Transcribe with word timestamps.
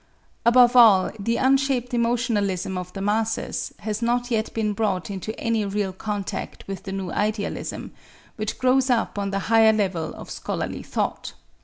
Above 0.47 0.75
all, 0.75 1.11
the 1.19 1.37
unshaped 1.37 1.93
emotionalism 1.93 2.75
of 2.75 2.91
the 2.93 3.01
masses 3.03 3.71
has 3.77 4.01
not 4.01 4.31
yet 4.31 4.51
been 4.55 4.73
brought 4.73 5.11
into 5.11 5.39
any 5.39 5.63
real 5.63 5.93
contact 5.93 6.67
with 6.67 6.81
the 6.81 6.91
new 6.91 7.11
idealism 7.11 7.91
which 8.35 8.57
grows 8.57 8.89
up 8.89 9.19
on 9.19 9.29
the 9.29 9.37
higher 9.53 9.71
level 9.71 10.11
of 10.15 10.31
scholarly 10.31 10.81
thought. 10.81 11.33